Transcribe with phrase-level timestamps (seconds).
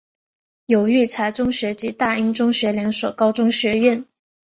[0.65, 4.03] 有育才中学及大英中学两所高中学院。